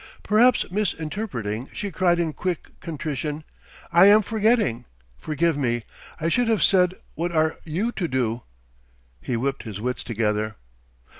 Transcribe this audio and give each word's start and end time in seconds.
Perhaps 0.23 0.71
misinterpreting, 0.71 1.69
she 1.73 1.91
cried 1.91 2.17
in 2.17 2.33
quick 2.33 2.71
contrition: 2.79 3.43
"I 3.91 4.07
am 4.07 4.23
forgetting! 4.23 4.85
Forgive 5.19 5.55
me. 5.55 5.83
I 6.19 6.27
should 6.27 6.47
have 6.47 6.63
said: 6.63 6.95
what 7.13 7.31
are 7.31 7.59
you 7.65 7.91
to 7.91 8.07
do?" 8.07 8.41
He 9.21 9.37
whipped 9.37 9.61
his 9.61 9.79
wits 9.79 10.03
together. 10.03 10.55